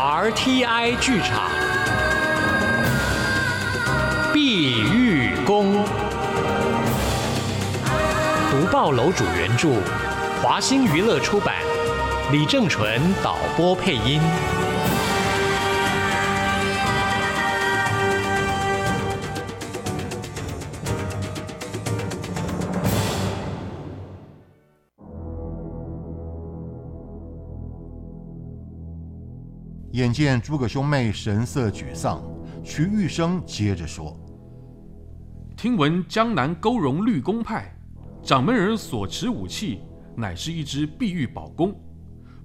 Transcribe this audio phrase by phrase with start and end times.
[0.00, 1.50] RTI 剧场
[4.32, 5.74] 《碧玉宫》，
[8.48, 9.70] 读报楼主原著，
[10.40, 11.56] 华星娱乐出版，
[12.30, 14.20] 李正淳导播配音。
[29.98, 32.22] 眼见诸葛兄妹神色沮丧，
[32.62, 34.16] 徐玉生接着说
[35.58, 37.76] ：“听闻江南勾荣绿公派
[38.22, 39.80] 掌门人所持武器，
[40.16, 41.74] 乃是一只碧玉宝弓，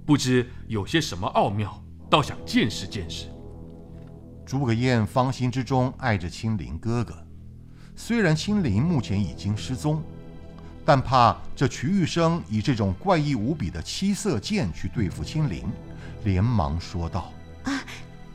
[0.03, 1.79] 不知有些什么奥妙，
[2.09, 3.27] 倒想见识见识。”
[4.43, 7.15] 诸葛燕芳心之中爱着青林哥哥，
[7.95, 10.01] 虽然青林目前已经失踪，
[10.83, 15.65] 但怕这瞿玉生以这种怪异无比的七色剑去对付青林，
[16.23, 17.31] 连忙说道。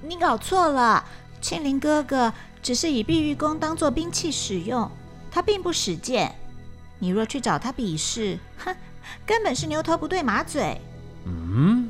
[0.02, 1.04] 啊，你搞错了！
[1.40, 4.90] 庆林哥哥只是以碧玉弓当做兵器使用，
[5.30, 6.34] 他并不使剑。
[6.98, 8.74] 你若去找他比试，哼，
[9.24, 10.80] 根本是牛头不对马嘴。
[11.24, 11.88] 嗯，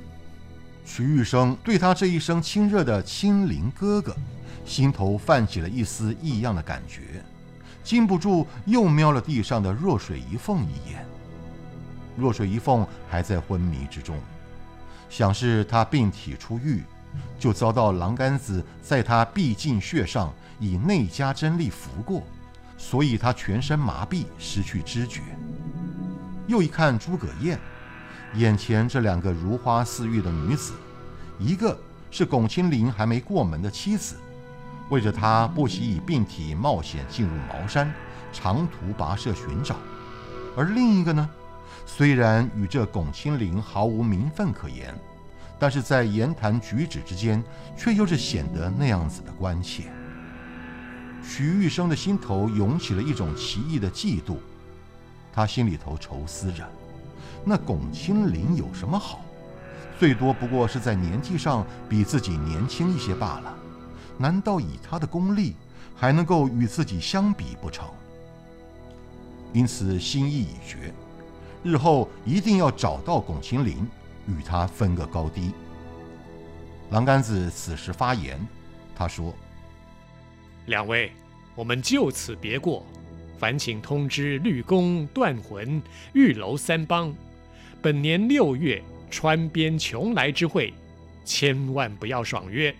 [0.84, 4.14] 徐玉生对他这一声亲热的青林哥哥，
[4.66, 7.24] 心头泛起了一丝异样的感觉，
[7.82, 11.06] 禁不住又瞄了地上的弱水一凤一眼。
[12.16, 14.18] 弱水一凤还在昏迷之中，
[15.08, 16.82] 想是他病体初愈。
[17.38, 22.22] 就遭到狼杆子在他臂尽穴上以内家针力拂过，
[22.76, 25.20] 所以他全身麻痹，失去知觉。
[26.46, 27.58] 又一看诸葛燕，
[28.34, 30.72] 眼前这两个如花似玉的女子，
[31.38, 31.78] 一个
[32.10, 34.16] 是巩清林还没过门的妻子，
[34.90, 37.92] 为着他不惜以病体冒险进入茅山，
[38.32, 39.76] 长途跋涉寻找；
[40.56, 41.28] 而另一个呢，
[41.86, 44.98] 虽然与这巩清林毫无名分可言。
[45.58, 47.42] 但是在言谈举止之间，
[47.76, 49.84] 却又是显得那样子的关切。
[51.22, 54.36] 徐玉生的心头涌起了一种奇异的嫉妒，
[55.32, 56.66] 他心里头愁思着：
[57.44, 59.20] 那巩清林有什么好？
[59.98, 63.54] 最多不过是在年纪上比自己年轻一些罢了。
[64.16, 65.56] 难道以他的功力，
[65.96, 67.86] 还能够与自己相比不成？
[69.52, 70.94] 因此心意已决，
[71.64, 73.88] 日后一定要找到巩清林。
[74.28, 75.52] 与他分个高低。
[76.90, 78.38] 狼杆子此时发言，
[78.94, 79.34] 他说
[80.66, 81.10] ：“两位，
[81.54, 82.86] 我们就此别过，
[83.38, 87.14] 烦请通知绿宫、断魂、玉楼三帮，
[87.82, 90.72] 本年六月川边邛崃之会，
[91.24, 92.74] 千万不要爽约。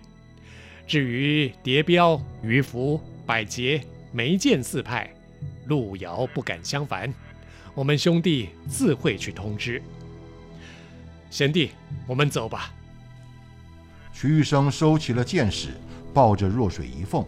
[0.86, 5.10] 至于蝶彪、鱼福、百劫、梅剑四派，
[5.66, 7.12] 路遥不敢相烦，
[7.74, 9.82] 我们兄弟自会去通知。”
[11.30, 11.72] 贤弟，
[12.06, 12.70] 我们走吧。
[14.12, 15.70] 徐玉生收起了剑矢，
[16.14, 17.24] 抱着弱水一凤，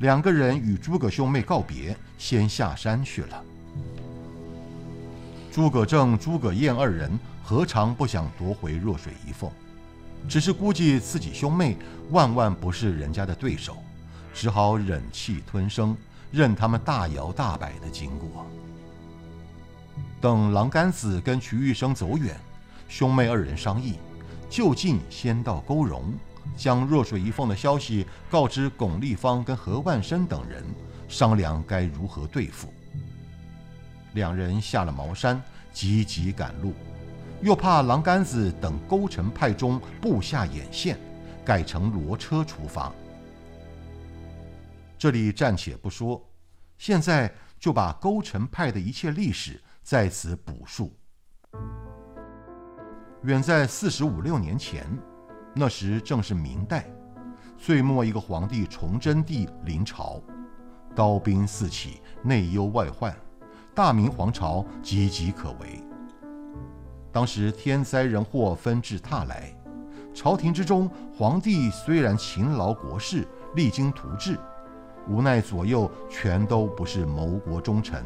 [0.00, 3.44] 两个人与诸葛兄妹告别，先下山去了。
[5.50, 9.50] 诸葛正、诸葛燕二人何尝不想夺回弱水一凤？
[10.28, 11.76] 只是估计自己兄妹
[12.10, 13.82] 万万不是人家的对手，
[14.34, 15.96] 只好忍气吞声，
[16.30, 18.46] 任他们大摇大摆的经过。
[20.20, 22.38] 等狼杆子跟徐玉生走远。
[22.90, 24.00] 兄妹二人商议，
[24.50, 26.12] 就近先到沟荣，
[26.56, 30.64] 将弱水一凤的消息告知巩立芳跟何万生等人，
[31.08, 32.74] 商量该如何对付。
[34.14, 35.40] 两人下了茅山，
[35.72, 36.74] 急急赶路，
[37.40, 40.98] 又怕狼杆子等勾陈派中部下眼线，
[41.44, 42.92] 改成骡车出发。
[44.98, 46.20] 这里暂且不说，
[46.76, 50.92] 现在就把勾陈派的一切历史在此补述。
[53.24, 54.86] 远在四十五六年前，
[55.54, 56.90] 那时正是明代，
[57.58, 60.22] 最末一个皇帝崇祯帝临朝，
[60.94, 63.14] 刀兵四起，内忧外患，
[63.74, 65.84] 大明皇朝岌岌可危。
[67.12, 69.54] 当时天灾人祸纷至沓来，
[70.14, 74.38] 朝廷之中，皇帝虽然勤劳国事，励精图治，
[75.06, 78.02] 无奈左右全都不是谋国忠臣，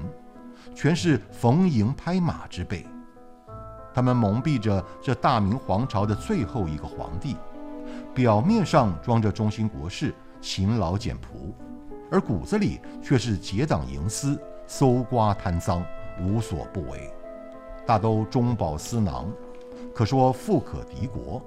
[0.74, 2.84] 全是逢迎拍马之辈。
[3.94, 7.36] 他们蒙蔽着这大明皇朝的最后一个皇帝，
[8.12, 11.54] 表面上装着忠心国事、勤劳俭朴，
[12.10, 14.36] 而骨子里却是结党营私、
[14.66, 15.84] 搜刮贪赃，
[16.20, 17.08] 无所不为，
[17.86, 19.30] 大都中饱私囊，
[19.94, 21.40] 可说富可敌国。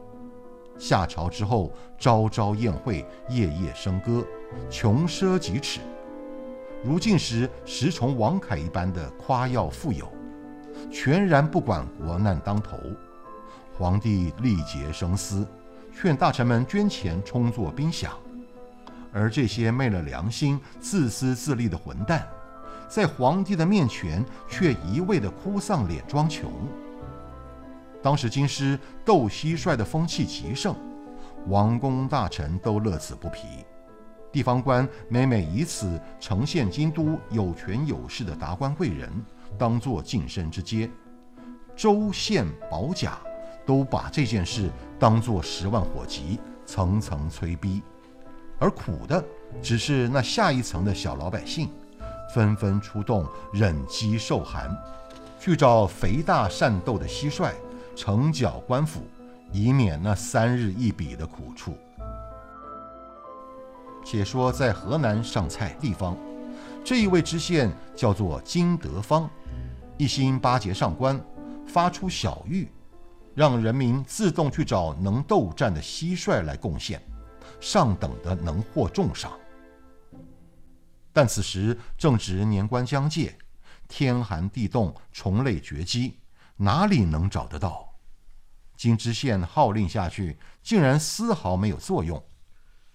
[0.79, 4.25] 下朝之后，朝朝宴会，夜夜笙歌，
[4.69, 5.79] 穷奢极侈，
[6.81, 10.07] 如进时十重王凯一般的夸耀富有。
[10.91, 12.77] 全然不管国难当头，
[13.77, 15.45] 皇帝力竭生思，
[15.94, 18.09] 劝大臣们捐钱充作兵饷。
[19.13, 22.27] 而这些昧了良心、自私自利的混蛋，
[22.88, 26.51] 在皇帝的面前却一味的哭丧脸装穷。
[28.03, 30.75] 当时京师斗蟋蟀的风气极盛，
[31.47, 33.65] 王公大臣都乐此不疲，
[34.31, 39.12] 地方官每每以此呈现京都有权有势的达官贵人，
[39.57, 40.89] 当作晋升之阶。
[41.75, 43.19] 州县保甲
[43.65, 47.83] 都把这件事当作十万火急，层层催逼。
[48.59, 49.23] 而苦的
[49.61, 51.69] 只是那下一层的小老百姓，
[52.33, 54.75] 纷纷出动，忍饥受寒，
[55.39, 57.51] 去找肥大善斗的蟋蟀，
[57.95, 59.01] 呈缴官府，
[59.51, 61.77] 以免那三日一笔的苦处。
[64.03, 66.17] 且说在河南上蔡地方，
[66.88, 69.30] 这一位知县叫做金德芳，
[69.98, 71.22] 一心巴结上官，
[71.68, 72.69] 发出小谕，
[73.36, 77.06] 让人民自动去找能斗战的蟋蟀来贡献。
[77.60, 79.38] 上等的能获重赏，
[81.12, 83.38] 但此时正值年关将届，
[83.89, 86.18] 天寒地冻，虫类绝迹，
[86.56, 87.94] 哪里能找得到？
[88.78, 92.24] 金知县号令下去，竟然丝毫没有作用。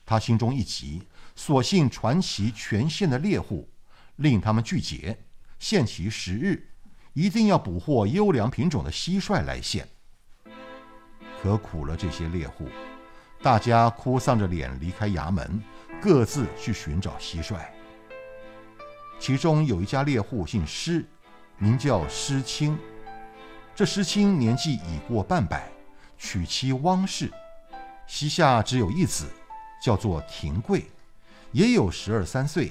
[0.06, 1.06] 他心中一急，
[1.36, 3.68] 索性传齐全县的猎户，
[4.16, 5.18] 令他们聚结，
[5.58, 6.68] 限期十日，
[7.12, 9.88] 一定要捕获优良品种的蟋蟀来献。
[11.42, 12.68] 可苦了这些猎户。
[13.42, 15.60] 大家哭丧着脸离开衙门，
[16.00, 17.58] 各自去寻找蟋蟀。
[19.18, 21.04] 其中有一家猎户姓施，
[21.58, 22.78] 名叫施青。
[23.74, 25.68] 这施青年纪已过半百，
[26.16, 27.32] 娶妻汪氏，
[28.06, 29.28] 膝下只有一子，
[29.84, 30.84] 叫做廷贵，
[31.50, 32.70] 也有十二三岁，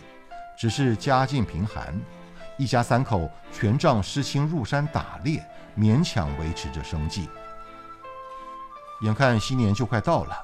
[0.62, 2.00] 只是家境贫寒，
[2.56, 5.44] 一家三口全仗施青入山打猎，
[5.76, 7.28] 勉强维持着生计。
[9.02, 10.38] 眼看新年就快到了。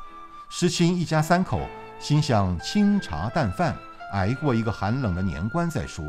[0.50, 1.62] 施青一家三口
[2.00, 3.78] 心想清茶淡饭，
[4.12, 6.04] 挨过一个寒冷的年关再说。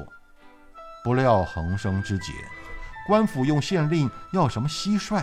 [1.04, 2.32] 不料横生之节，
[3.06, 5.22] 官府用县令要什么蟋蟀，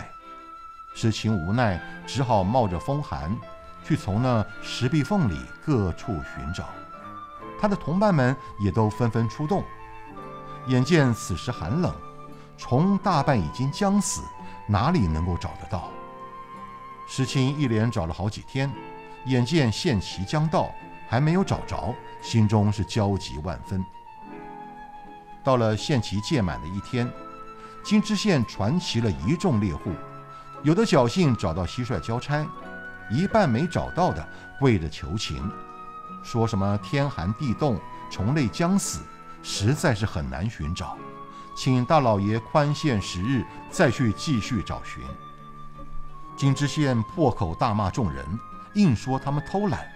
[0.94, 3.36] 施青无奈，只好冒着风寒，
[3.84, 6.68] 去从那石壁缝里各处寻找。
[7.60, 9.64] 他的同伴们也都纷纷出动。
[10.66, 11.94] 眼见此时寒冷，
[12.56, 14.22] 虫大半已经将死，
[14.66, 15.90] 哪里能够找得到？
[17.06, 18.70] 石青一连找了好几天。
[19.26, 20.70] 眼见限期将到，
[21.08, 21.92] 还没有找着，
[22.22, 23.84] 心中是焦急万分。
[25.42, 27.10] 到了限期届满的一天，
[27.82, 29.90] 金知县传齐了一众猎户，
[30.62, 32.46] 有的侥幸找到蟋蟀交差，
[33.10, 34.24] 一半没找到的
[34.60, 35.50] 跪着求情，
[36.26, 37.80] 说什么天寒地冻，
[38.10, 38.98] 虫类将死，
[39.44, 40.98] 实在是很难寻找，
[41.56, 45.04] 请大老爷宽限十日，再去继续找寻。
[46.36, 48.26] 金知县破口大骂众人。
[48.74, 49.88] 硬说他们偷懒，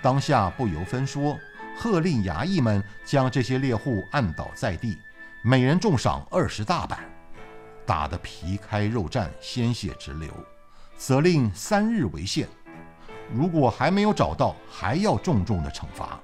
[0.00, 1.36] 当下不由分说，
[1.76, 4.96] 喝令衙役们将这些猎户按倒在地，
[5.42, 7.00] 每人重赏二十大板，
[7.84, 10.30] 打得皮开肉绽，鲜血直流，
[10.96, 12.46] 责令三日为限。
[13.32, 16.18] 如果还没有找到，还要重重的惩罚。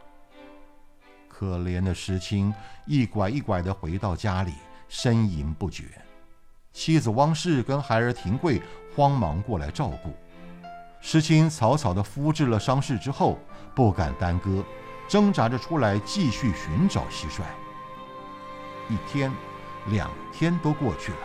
[1.28, 2.52] 可怜的石青
[2.86, 4.54] 一拐一拐地回到家里，
[4.90, 5.84] 呻吟不绝。
[6.72, 8.60] 妻子汪氏跟孩儿廷贵
[8.94, 10.14] 慌忙过来照顾。
[11.00, 13.38] 石青草草地敷治了伤势之后，
[13.74, 14.64] 不敢耽搁，
[15.06, 17.42] 挣扎着出来继续寻找蟋蟀。
[18.88, 19.32] 一天、
[19.86, 21.18] 两天都过去了，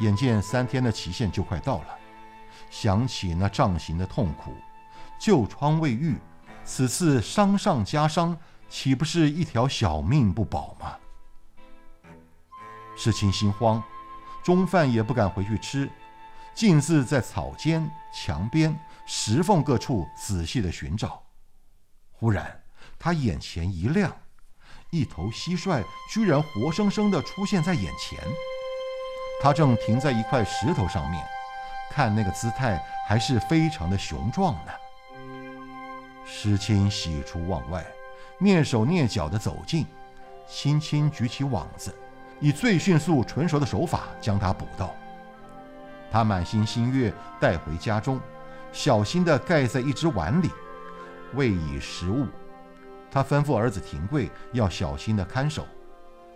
[0.00, 1.98] 眼见三天的期限就快到了，
[2.70, 4.54] 想起那杖刑的痛苦，
[5.22, 6.18] 旧疮未愈，
[6.64, 8.36] 此次伤上加伤，
[8.68, 10.96] 岂不是一条小命不保吗？
[12.96, 13.80] 石青心慌，
[14.42, 15.88] 中饭也不敢回去吃。
[16.56, 18.76] 径自在草间、墙边、
[19.06, 21.22] 石缝各处仔细的寻找。
[22.10, 22.60] 忽然，
[22.98, 24.12] 他眼前一亮，
[24.90, 28.18] 一头蟋蟀居然活生生的出现在眼前。
[29.40, 31.24] 他正停在一块石头上面，
[31.92, 34.72] 看那个姿态还是非常的雄壮呢。
[36.24, 37.84] 石青喜出望外，
[38.40, 39.86] 蹑手蹑脚地走近，
[40.48, 41.94] 轻轻举起网子，
[42.40, 44.94] 以最迅速纯熟的手法将它捕到。
[46.10, 48.20] 他满心心悦，带回家中，
[48.72, 50.50] 小心地盖在一只碗里，
[51.34, 52.26] 喂以食物。
[53.10, 55.66] 他吩咐儿子廷贵要小心地看守，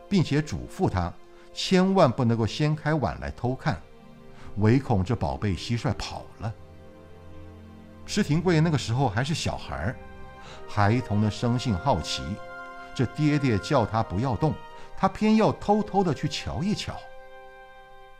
[0.09, 1.12] 并且嘱咐他，
[1.52, 3.81] 千万不能够掀开碗来偷看，
[4.57, 6.52] 唯恐这宝贝蟋蟀跑了。
[8.06, 9.96] 施廷贵那个时候还是小孩儿，
[10.68, 12.22] 孩童的生性好奇，
[12.94, 14.54] 这爹爹叫他不要动，
[14.96, 16.94] 他偏要偷偷的去瞧一瞧。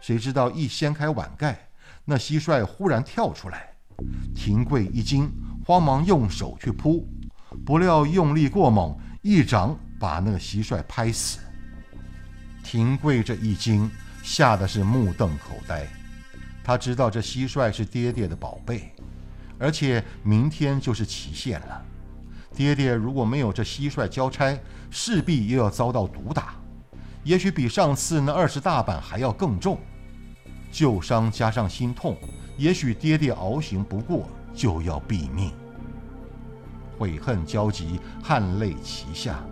[0.01, 1.69] 谁知道一掀开碗盖，
[2.05, 3.73] 那蟋蟀忽然跳出来，
[4.35, 5.33] 廷贵一惊，
[5.65, 7.09] 慌忙用手去扑，
[7.65, 11.39] 不料用力过猛，一掌把那个蟋蟀拍死。
[12.63, 13.91] 廷贵这一惊，
[14.23, 15.87] 吓得是目瞪口呆。
[16.65, 18.93] 他知道这蟋蟀是爹爹的宝贝，
[19.59, 21.83] 而且明天就是期限了。
[22.55, 24.59] 爹爹如果没有这蟋蟀交差，
[24.91, 26.55] 势必又要遭到毒打，
[27.23, 29.79] 也许比上次那二十大板还要更重。
[30.73, 32.17] 旧伤加上心痛，
[32.57, 35.53] 也许爹爹熬行不过，就要毙命。
[36.99, 39.45] 悔恨交集，汗泪齐下，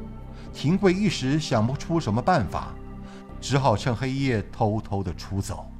[0.52, 2.74] 廷贵一时想不出什么办法，
[3.40, 5.70] 只好趁黑夜偷偷的出走。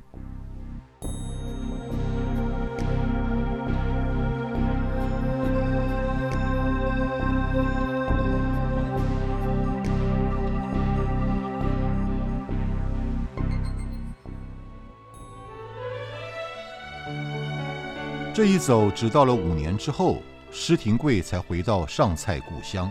[18.34, 22.90] 这一走，直到了五年之后，施廷贵才回到上蔡故乡。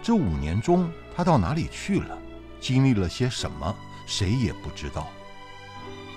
[0.00, 2.16] 这五年中，他到哪里去了？
[2.60, 3.74] 经历了些什么？
[4.06, 5.08] 谁也不知道。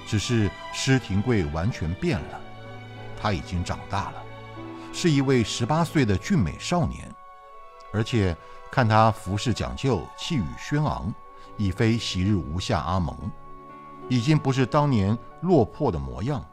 [0.06, 2.39] 只是施廷贵完全变了，
[3.20, 4.24] 他已经长大了，
[4.94, 7.12] 是一位十八岁的俊美少年，
[7.91, 8.38] 而且
[8.72, 11.12] 看他服饰讲究，气宇轩昂，
[11.58, 13.17] 已非昔日无下阿蒙，
[14.08, 16.46] 已经不是当年落魄的模样。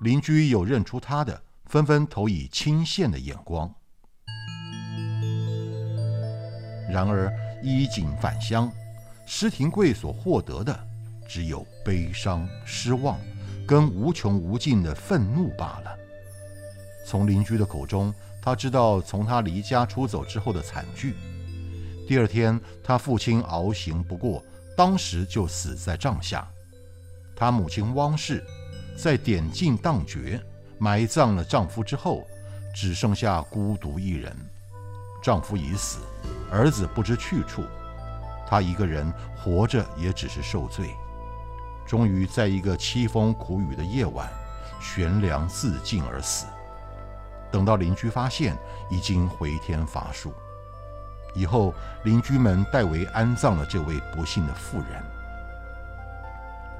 [0.00, 3.72] 邻居有认出他的，纷纷投以钦羡的眼光。
[6.90, 8.70] 然而衣锦返乡，
[9.24, 10.78] 施廷贵所获得的
[11.26, 13.18] 只有悲伤、失望，
[13.66, 15.98] 跟无穷无尽的愤怒罢了。
[17.06, 21.14] 从邻居的口中，他知道从他离家出走之后的惨剧。
[22.06, 24.44] 第二天，他父亲熬行不过，
[24.76, 26.46] 当时就死在帐下。
[27.34, 28.44] 他母亲汪氏。
[28.96, 30.40] 在点尽当绝，
[30.78, 32.26] 埋葬了丈夫之后，
[32.74, 34.34] 只剩下孤独一人。
[35.22, 35.98] 丈夫已死，
[36.50, 37.62] 儿子不知去处，
[38.46, 40.90] 她一个人活着也只是受罪。
[41.86, 44.28] 终于在一个凄风苦雨的夜晚，
[44.80, 46.46] 悬梁自尽而死。
[47.50, 48.56] 等到邻居发现，
[48.90, 50.32] 已经回天乏术。
[51.34, 51.74] 以后
[52.04, 55.15] 邻居们代为安葬了这位不幸的妇人。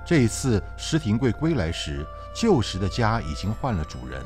[0.06, 4.24] 这一次，施廷贵归来时，旧时的家已经换了主人。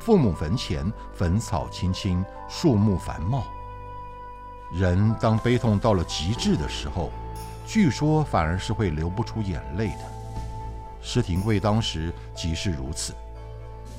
[0.00, 3.44] 父母坟前坟草青青，树木繁茂。
[4.72, 7.12] 人当悲痛到了极致的时候，
[7.64, 10.00] 据说反而是会流不出眼泪的。
[11.00, 13.14] 施廷贵当时即是如此，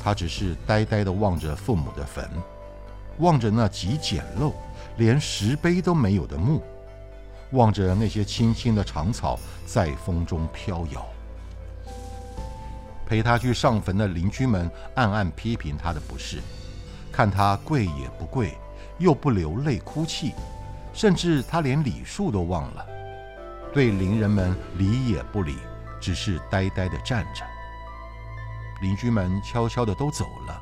[0.03, 2.29] 他只是呆呆地望着父母的坟，
[3.19, 4.51] 望着那极简陋、
[4.97, 6.61] 连石碑都没有的墓。
[7.51, 11.05] 望着那些青青的长草在风中飘摇，
[13.05, 16.39] 陪他去上坟的邻居们暗暗批评他的不是，
[17.11, 18.55] 看他跪也不跪，
[18.99, 20.33] 又不流泪哭泣，
[20.93, 22.85] 甚至他连礼数都忘了，
[23.73, 25.57] 对邻人们理也不理，
[25.99, 27.43] 只是呆呆地站着。
[28.81, 30.61] 邻居们悄悄地都走了，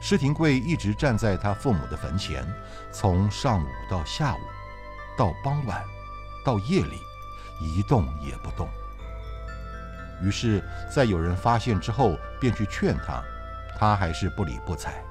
[0.00, 2.44] 施廷贵一直站在他父母的坟前，
[2.92, 4.40] 从上午到下午，
[5.16, 5.80] 到傍晚。
[6.44, 7.00] 到夜里，
[7.60, 8.68] 一动也不动。
[10.22, 10.62] 于是，
[10.94, 13.22] 在有人发现之后，便去劝他，
[13.78, 15.02] 他还是不理不睬。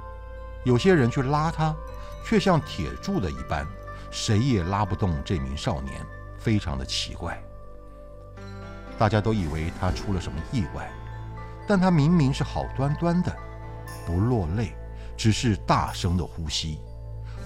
[0.63, 1.75] 有些人去拉他，
[2.24, 3.65] 却像铁柱的一般，
[4.12, 6.05] 谁也拉不动这名少年，
[6.38, 7.41] 非常的奇怪。
[8.98, 10.91] 大家都以为他出了什么意外，
[11.67, 13.36] 但他明明是好端端的，
[14.05, 14.75] 不落泪，
[15.17, 16.79] 只是大声的呼吸，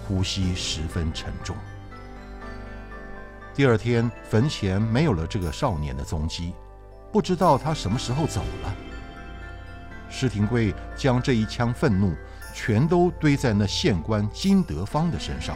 [0.05, 1.55] 呼吸十分沉重。
[3.55, 6.55] 第二天，坟前没有了这个少年的踪迹，
[7.11, 8.75] 不知道他什么时候走了。
[10.09, 12.15] 施廷贵将这一腔愤怒
[12.51, 15.55] 全都堆在那县官金德芳的身上，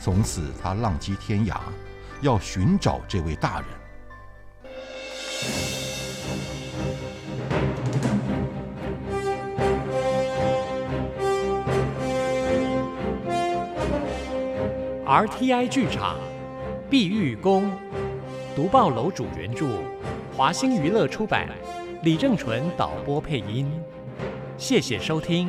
[0.00, 1.58] 从此他浪迹天涯，
[2.22, 3.68] 要寻找这位大人。
[15.06, 16.31] RTI 剧场。
[16.92, 17.72] 碧玉宫，
[18.54, 19.66] 独报楼主原著，
[20.36, 21.48] 华星娱乐出版，
[22.02, 23.72] 李正淳导播配音。
[24.58, 25.48] 谢谢收听。